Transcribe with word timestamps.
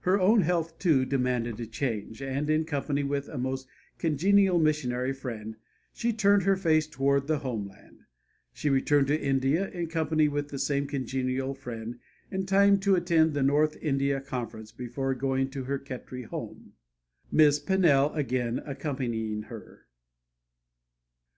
Her 0.00 0.20
own 0.20 0.42
health, 0.42 0.78
too, 0.78 1.06
demanded 1.06 1.58
a 1.58 1.64
change, 1.64 2.20
and 2.20 2.50
in 2.50 2.66
company 2.66 3.02
with 3.02 3.30
a 3.30 3.38
most 3.38 3.66
congenial 3.96 4.58
missionary 4.58 5.14
friend 5.14 5.56
she 5.90 6.12
turned 6.12 6.42
her 6.42 6.54
face 6.56 6.86
toward 6.86 7.26
the 7.26 7.38
homeland. 7.38 8.00
She 8.52 8.68
returned 8.68 9.06
to 9.06 9.18
India 9.18 9.70
in 9.70 9.86
company 9.86 10.28
with 10.28 10.48
the 10.48 10.58
same 10.58 10.86
congenial 10.86 11.54
friend, 11.54 11.98
in 12.30 12.44
time 12.44 12.78
to 12.80 12.94
attend 12.94 13.32
the 13.32 13.42
North 13.42 13.78
India 13.80 14.20
Conference 14.20 14.70
before 14.70 15.14
going 15.14 15.48
to 15.48 15.64
her 15.64 15.78
Khetri 15.78 16.26
home, 16.26 16.74
Miss 17.32 17.58
Pannell 17.58 18.12
again 18.14 18.58
accompanying 18.66 19.44
her. 19.44 19.86